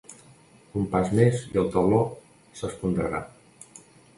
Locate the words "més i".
1.19-1.61